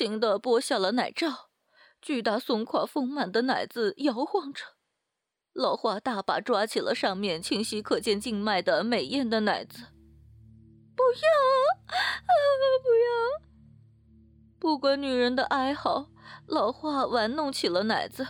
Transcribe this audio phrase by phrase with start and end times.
[0.00, 1.50] 情地剥下了奶罩，
[2.00, 4.64] 巨大松垮丰满的奶子摇晃着。
[5.52, 9.88] 老花大把抓起了上面清晰可见静脉的美艳的奶子。
[10.96, 11.28] 不要，
[11.84, 12.32] 啊，
[12.82, 13.50] 不要！
[14.58, 16.08] 不管女人的哀嚎，
[16.46, 18.26] 老花玩弄起了奶子，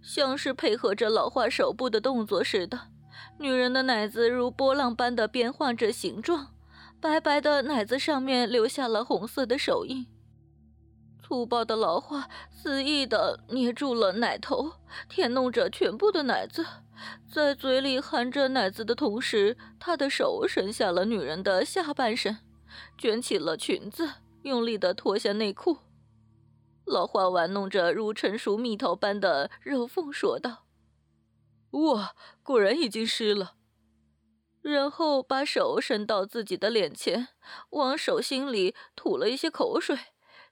[0.00, 2.92] 像是配合着老花手部的动作似的。
[3.40, 6.54] 女人的奶子如波浪般的变换着形状，
[7.00, 10.06] 白白的奶子上面留下了红色的手印。
[11.28, 14.72] 粗暴的老花肆意地捏住了奶头，
[15.10, 16.64] 舔弄着全部的奶子，
[17.30, 22.38] 在嘴里含着奶子的同时，他的手伸下了女人的下半身，
[22.96, 25.80] 卷起了裙子，用力地脱下内裤。
[26.86, 30.64] 老花玩弄着如成熟蜜桃般的肉缝，说道。
[31.72, 33.52] 哇，果然已经湿了。
[34.62, 37.28] 然后把手伸到自己的脸前，
[37.72, 39.98] 往手心里吐了一些口水，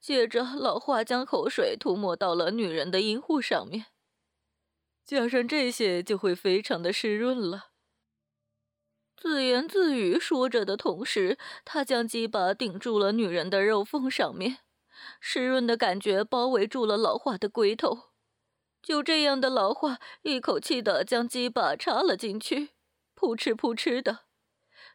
[0.00, 3.86] 接着老花将口水涂抹到了女人的阴户上面，
[5.04, 7.66] 加上这些就会非常的湿润了。
[9.14, 14.60] 自言自语说着的同时，他将鸡巴顶住了女人的肉缝上面，
[15.20, 18.10] 湿润的感觉包围住了老化的龟头。
[18.82, 22.70] 就这样的老话，一口气的将鸡巴插了进去，
[23.14, 24.20] 扑哧扑哧的，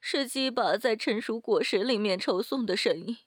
[0.02, 3.18] 是鸡巴在成熟果实里面抽送的声音。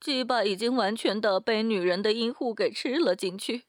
[0.00, 3.64] 鸡巴已经完全的被女人的阴户给吃了进去，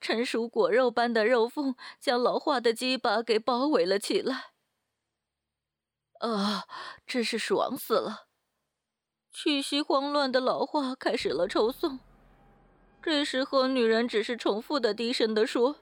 [0.00, 4.52] 成熟果肉般的肉缝将老化的鸡巴给包围了起来。
[6.20, 6.64] 啊，
[7.06, 8.26] 真是爽死了！
[9.30, 12.00] 气息慌乱的老化开始了抽送。
[13.00, 15.76] 这时候，女人只是重复的低声的说：“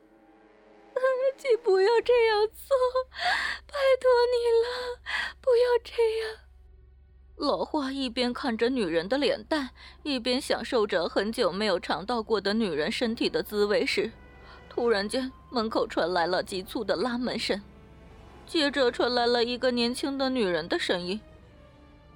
[1.38, 2.76] 请不要这样做，
[3.66, 5.00] 拜托你了，
[5.40, 6.40] 不要这样。”
[7.36, 9.70] 老花一边看着女人的脸蛋，
[10.02, 14.10] 一边享受着很久没有尝到过的女人身体的滋味时，
[14.70, 17.62] 突然间门口传来了急促的拉门声，
[18.46, 21.20] 接着传来了一个年轻的女人的声音：“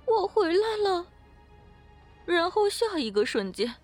[0.06, 1.06] 我回来了。”
[2.24, 3.74] 然后下一个瞬间。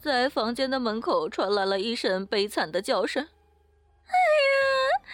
[0.00, 3.28] 在房间的门口传来了一声悲惨的叫声
[4.08, 5.12] ，“哎呀！”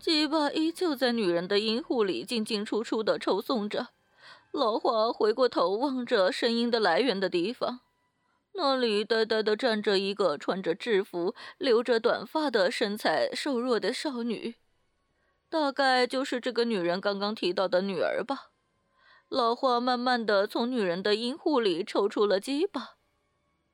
[0.00, 3.90] 鸡巴依旧在女人的阴户里进进出出的抽送着。
[4.52, 7.80] 老华回过头望着声音的来源的地方，
[8.52, 14.56] 那里呆呆的站着一个穿着制服、留着短发的身材瘦弱的少女，
[15.48, 18.50] 大概就是这个女人刚刚提到的女儿吧。
[19.28, 22.96] 老华慢慢的从女人的阴户里抽出了鸡巴。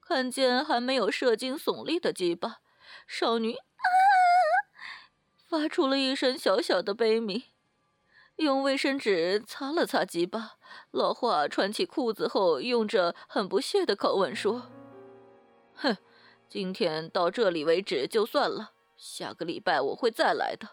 [0.08, 2.58] 看见还没有射精耸立的鸡巴，
[3.08, 3.84] 少女啊，
[5.48, 7.42] 发出了一声小小的悲鸣，
[8.36, 10.52] 用卫生纸擦了擦鸡巴。
[10.90, 14.64] 老华穿起裤子后，用着很不屑的口吻说
[15.74, 15.96] ：“哼，
[16.48, 20.68] 今天到这里为止就算了，下个礼拜我会再来的，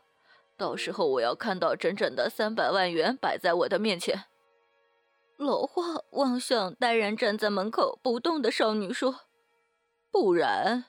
[0.58, 4.26] 到时候我要看到整整的三百万元摆在我的面前。”
[5.38, 9.22] 老花望向呆然站在门口不动的少女说
[10.12, 10.86] ：“不然，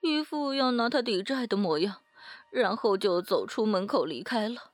[0.00, 2.02] 一副要拿他抵债的模样，
[2.50, 4.67] 然后就走出门口离开了。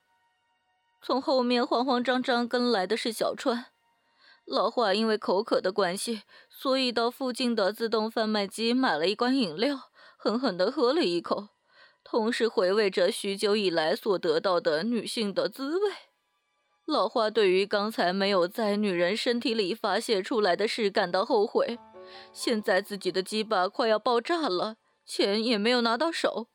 [1.06, 3.66] 从后面慌慌张张跟来的是小川。
[4.47, 11.48] 老花因为口渴的关系，所以到附近的自动贩卖机买了一罐饮料，狠狠地喝了一口，
[12.03, 15.91] 同时回味着许久以来所得到的女性的滋味。”
[16.87, 21.78] 老花对于刚才没有在女人身体里发泄出来的事感到后悔。
[22.32, 26.48] 现在自己的鸡巴快要爆炸了，钱也没有拿到手，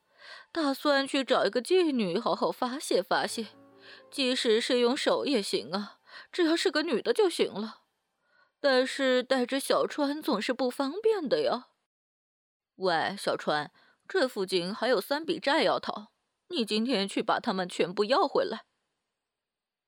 [0.51, 3.47] 打算去找一个妓女好好发泄发泄，
[4.11, 5.99] 即使是用手也行啊，
[6.31, 7.83] 只要是个女的就行了。
[8.59, 11.69] 但是带着小川总是不方便的呀。
[12.75, 13.71] 喂，小川，
[14.07, 16.11] 这附近还有三笔债要讨，
[16.47, 18.65] 你今天去把他们全部要回来。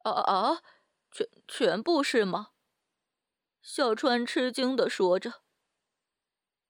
[0.03, 0.61] 啊啊！
[1.11, 2.51] 全全部是吗？
[3.61, 5.43] 小川吃惊的说着。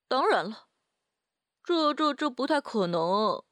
[0.08, 0.68] 当然了，
[1.64, 3.44] 这这这不太可能。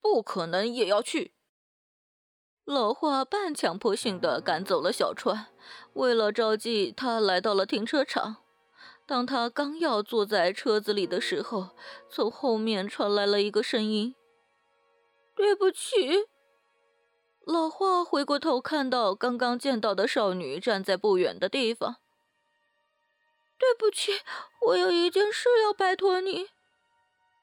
[0.00, 1.34] 不可能也要去。
[2.68, 5.46] 老华半强迫性的赶走了小川，
[5.94, 8.44] 为了着急，他来到了停车场。
[9.06, 11.70] 当他刚要坐在车子里的时候，
[12.10, 14.14] 从后面传来了一个声音
[15.34, 16.26] ：“对不起。”
[17.46, 21.96] 老花回过头，看到刚刚见到的少女站在不远的地方。
[23.56, 24.12] 对不起，
[24.66, 26.48] 我有一件事要拜托你。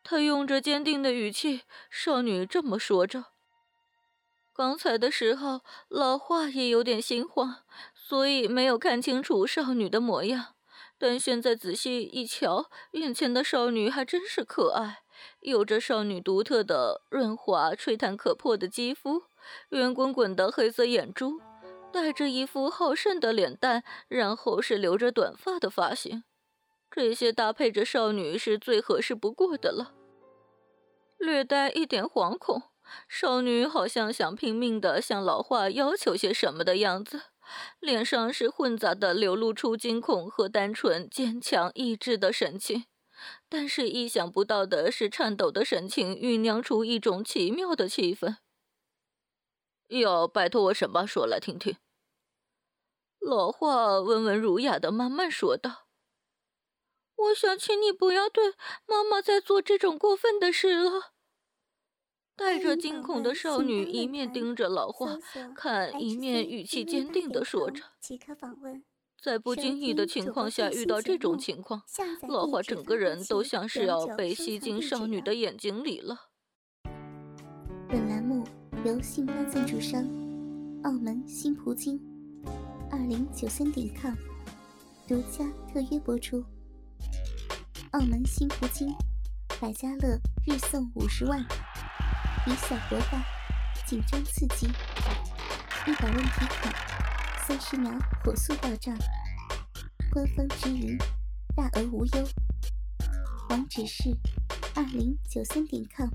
[0.03, 3.25] 他用着坚定的语气，少女这么说着。
[4.55, 5.59] 刚才的时候，
[5.89, 7.63] 老花也有点心慌，
[7.93, 10.55] 所以没有看清楚少女的模样，
[10.97, 14.99] 但现在仔细一瞧，眼前的少女还真是可爱，
[15.41, 19.23] 有着少女独特的润滑、吹弹可破的肌肤，
[19.71, 21.41] 圆滚滚的黑色眼珠，
[21.91, 26.23] 带着一副好胜的脸蛋，然后是留着短发的发型，
[26.89, 29.91] 这些搭配着少女是最合适不过的了。
[31.17, 32.63] 略带一点惶恐，
[33.07, 37.23] 少女好像想拼命的向老华要求些什么的样子。
[37.79, 42.85] 脸上是混杂的，流露出惊恐和单纯、坚强、意志的神情。
[43.47, 48.37] 但是意想不到的是，颤抖的神情酝酿出一种奇妙的气氛。
[49.87, 51.05] 要拜托我什么？
[51.05, 51.77] 说来听听。
[53.19, 55.87] 老话温文儒雅的慢慢说道
[57.15, 58.55] ：“我想请你不要对
[58.85, 61.13] 妈妈再做这种过分的事了。”
[62.37, 65.17] 带着惊恐的少女一面盯着老花
[65.55, 67.81] 看，一面语气坚定地说着
[69.23, 71.81] ：“在不经意的情况下遇到这种情况，
[72.27, 76.29] 老花整个人都像是要被吸进少女的眼睛里了。”
[77.87, 78.43] 本栏目
[78.83, 80.03] 由信邦赞助商
[80.83, 81.99] 澳门新葡京
[82.91, 84.13] 二零九三点 com
[85.07, 86.43] 独家特约播出。
[87.91, 88.93] 澳门新葡京
[89.61, 91.45] 百家乐日送五十万。
[92.47, 93.25] 以小博大，
[93.87, 94.67] 紧张刺激，
[95.87, 96.71] 一百问提款，
[97.39, 97.91] 三十秒
[98.23, 98.95] 火速到账，
[100.11, 100.95] 官方直营，
[101.55, 102.27] 大额无忧。
[103.49, 104.15] 网址是
[104.75, 106.07] 二零九三点 com，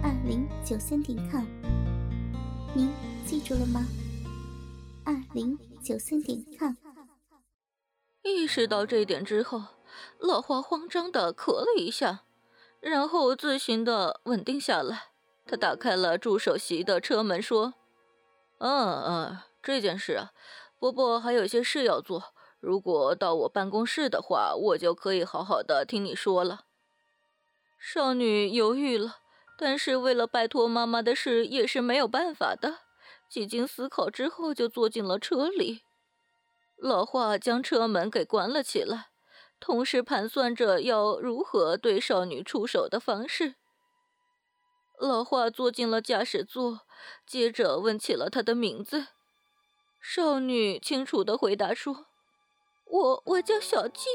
[0.00, 1.44] 二零九三点 com，
[2.72, 2.92] 您
[3.26, 3.84] 记住了吗？
[5.04, 6.72] 二零九三点 com。
[8.22, 9.64] 意识到这一点之后，
[10.20, 12.22] 老花慌张的咳了一下，
[12.80, 15.08] 然后自行的稳定下来。
[15.46, 17.74] 他打开了助手席的车门，说
[18.58, 20.32] ：“嗯嗯，这件事啊，
[20.78, 22.34] 伯伯还有些事要做。
[22.58, 26.62] 如果到我办公室的话，我就可以好好的听你说了。”
[27.78, 29.18] 少女犹豫了，
[29.56, 32.78] 但是为了拜托妈妈的事也是没有办法的。
[33.28, 35.82] 几经思考之后，就坐进了车里。
[36.76, 39.10] 老华将车门给关了起来，
[39.60, 43.54] 同时盘算着要如何对少女出手的方式。
[44.98, 46.82] 老华坐进了驾驶座，
[47.26, 49.08] 接着问起了她的名字。
[50.00, 52.06] 少女清楚的回答说
[52.86, 54.08] ：“我我叫小季，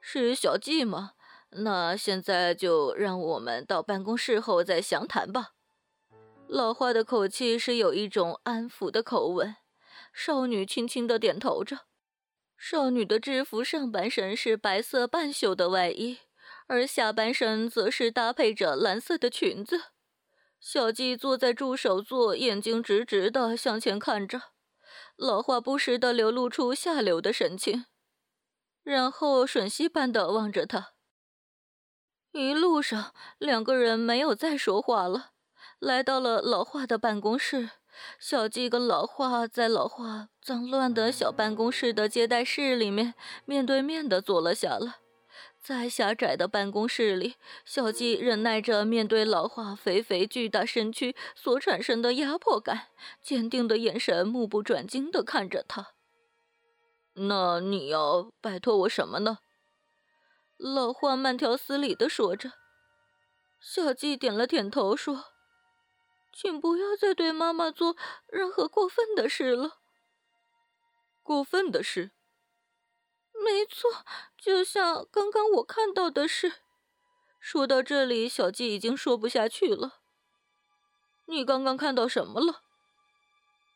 [0.00, 1.12] 是小季吗？
[1.50, 5.54] 那现在就让我们到办公室后再详谈吧。”
[6.46, 9.56] 老华的口气是有一种安抚的口吻。
[10.12, 11.80] 少女轻轻的点头着。
[12.56, 16.18] 少女的制服上半身是白色半袖的外衣。
[16.68, 19.80] 而下半身则是搭配着蓝色的裙子。
[20.60, 24.40] 小季坐在助手座，眼睛直直的向前看着，
[25.16, 27.86] 老话不时的流露出下流的神情，
[28.82, 30.94] 然后吮吸般的望着他。
[32.32, 35.30] 一路上，两个人没有再说话了。
[35.78, 37.70] 来到了老华的办公室，
[38.18, 43.14] 小季跟老华在老华脏乱的小办公室的接待室里面
[43.44, 44.96] 面对面的坐了下来。
[45.68, 52.88] 在狭窄的办公室里，小季忍耐着面对老化肥肥巨大身躯所产生的压迫感，
[53.20, 55.88] 坚定的眼神目不转睛地看着他。
[57.12, 59.40] 那你要拜托我什么呢？
[60.56, 62.52] 老化慢条斯理地说着。
[63.60, 65.26] 小季点了点头，说
[66.32, 67.94] ：“请不要再对妈妈做
[68.28, 69.80] 任何过分的事了。”
[71.22, 72.12] 过分的事。
[73.42, 74.04] 没错，
[74.36, 76.54] 就像刚刚我看到的事。
[77.40, 80.00] 说到这里，小季已经说不下去了。
[81.26, 82.62] 你刚刚看到什么了？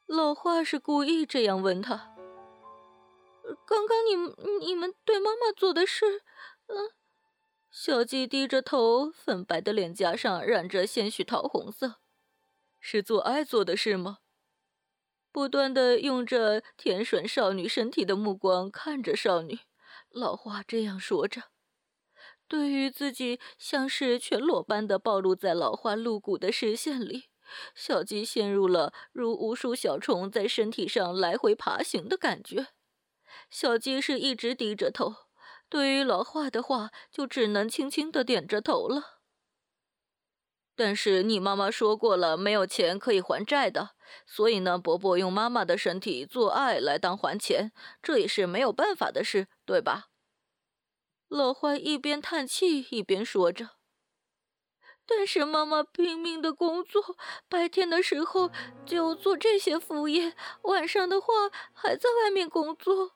[0.06, 2.14] 老华是故意这样问他。
[3.66, 4.16] 刚刚你
[4.66, 6.22] 你们对妈妈做的事，
[6.66, 6.90] 嗯。
[7.70, 11.96] 小季低着头，粉白的脸颊上染着些许桃红色，
[12.80, 14.18] 是做爱做的事吗？
[15.32, 19.60] 不断的用着舔吮少女身体的目光看着少女，
[20.10, 21.44] 老花这样说着。
[22.46, 27.30] 对于自己像是全裸般的暴露在老花露骨的视线里，
[27.74, 32.68] 小鸡陷入了如无数小虫在身体上来回爬行的感觉。
[33.48, 35.14] 小鸡是一直低着头，
[35.70, 39.21] 对于老花的话就只能轻轻的点着头了。
[40.74, 43.90] 但是你妈妈说过了，没有钱可以还债的，
[44.26, 50.06] 所以呢，伯伯用妈妈的身体做爱来当还钱，这也是没有办法的事，对吧？
[51.28, 53.70] 老坏一边叹气一边说着。
[55.04, 57.16] 但是妈妈拼命的工作，
[57.48, 58.50] 白天的时候
[58.86, 61.32] 就做这些副业，晚上的话
[61.72, 63.12] 还在外面工作。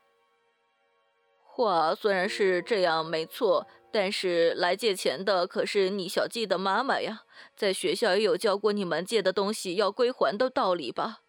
[1.64, 7.22] 话虽然是这样没错，但是来借钱的可是你小季的妈妈呀，
[7.56, 11.22] 在学校也有教过你们借的东西要归还的道理吧？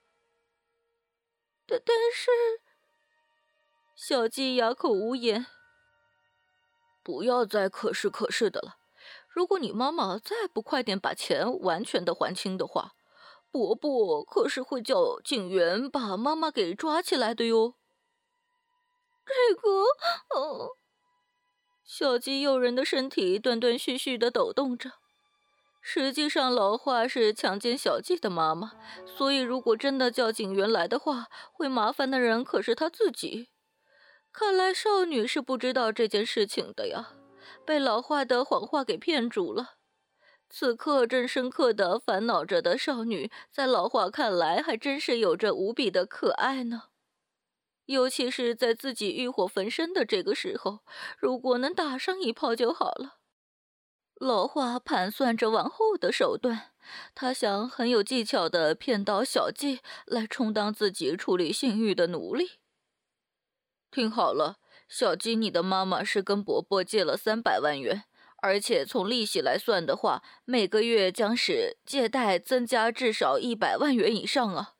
[1.65, 2.29] 但但是，
[3.95, 5.45] 小季哑口无言。
[7.01, 8.75] 不要再可是可是的了。
[9.29, 12.95] 如果你妈妈再不快点把钱完全的还清的话，
[13.49, 17.75] 伯伯可是会叫警员把妈妈给抓起来的哟。
[19.27, 20.77] 这个，哦，
[21.83, 24.93] 小鸡诱人的身体断断续续的抖动着。
[25.81, 28.73] 实际上，老华是强奸小鸡的妈妈，
[29.05, 33.49] 所以如果真的叫警员来的话，会麻烦的人可是他自己。
[34.33, 37.13] 看来少女是不知道这件事情的呀，
[37.65, 39.75] 被老化的谎话给骗住了。
[40.49, 46.83] 此刻正深刻的烦恼着的少女，在老华看来还真是有着无比的可爱呢。
[47.87, 50.79] 尤其是在自己欲火焚身的这个时候，
[51.17, 53.17] 如果能打上一炮就好了。
[54.19, 56.71] 老华盘算着往后的手段，
[57.15, 62.59] 他想很有技巧的骗到小季来充当自己处理性欲的奴隶。
[63.89, 64.57] 听好了，
[64.89, 68.03] 小鸡，你的妈妈是跟伯伯借了三百万元，
[68.41, 74.76] 而且从利息来算的话，每个月将使借贷增加至少一百万元以上啊！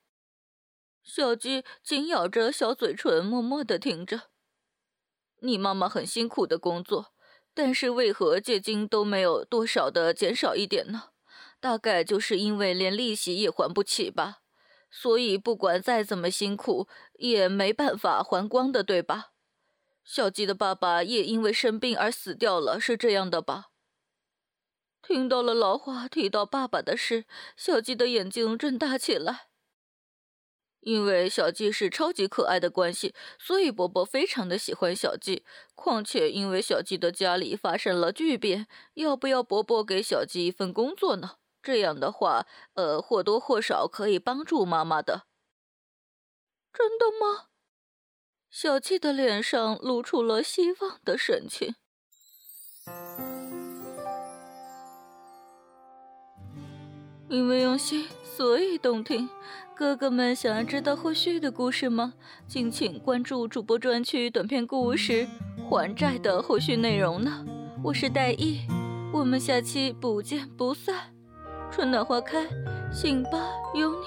[1.08, 4.24] 小鸡紧咬着小嘴唇，默默的听着。
[5.40, 7.14] 你妈妈很辛苦的工作，
[7.54, 11.12] 但是为何借金都没有多少的减少一点呢？
[11.62, 14.40] 大概就是因为连利息也还不起吧。
[14.92, 19.32] 所以，不管再怎么辛苦，也没办法还光的，对吧？
[20.04, 23.68] 小鸡的爸爸也因为生病而死掉了，是这样的吧？
[25.02, 27.24] 听到了老花提到爸爸的事，
[27.56, 29.47] 小鸡的眼睛睁大起来。
[30.88, 35.44] 因为小鸡是超级可爱的关系，所以伯伯非常的喜欢小鸡。
[35.75, 41.39] 况且，因为小鸡的家里发生了巨变，要不要伯伯给小鸡一份工作呢？
[41.62, 45.24] 这样的话，呃，或多或少可以帮助妈妈的。
[46.72, 47.48] 真的吗？
[48.50, 51.75] 小七的脸上露出了希望的神情。
[57.29, 59.27] 因为用心，所以动听。
[59.75, 62.13] 哥哥们想要知道后续的故事吗？
[62.48, 65.27] 敬请关注主播专区短篇故事
[65.69, 67.46] 《还债》的后续内容呢。
[67.84, 68.62] 我是戴艺，
[69.13, 71.13] 我们下期不见不散。
[71.69, 72.48] 春暖花开，
[72.91, 73.31] 信吧
[73.75, 74.05] 有你。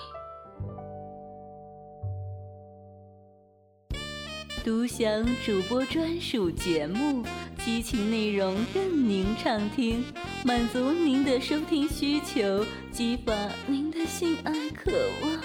[4.64, 7.22] 独享主播专属节目，
[7.64, 10.02] 激情内容任您畅听，
[10.42, 14.90] 满足您的收听需求，激发您的性爱渴
[15.22, 15.42] 望，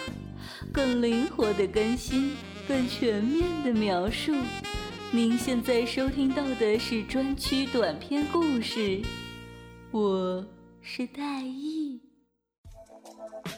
[0.72, 2.34] 更灵活的更新，
[2.66, 4.34] 更全面的描述。
[5.12, 9.02] 您现在收听到的是专区短篇故事，
[9.92, 10.46] 我
[10.82, 12.00] 是戴艺。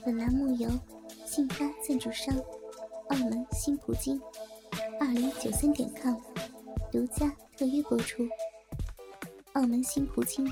[0.03, 0.67] 本栏目由
[1.27, 2.35] 信发赞助商
[3.09, 4.19] 澳门新葡京
[4.99, 6.15] 二零九三点 com
[6.91, 8.27] 独家特约播出。
[9.53, 10.51] 澳门新葡京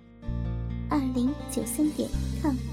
[0.91, 2.07] 二零九三点
[2.41, 2.70] com。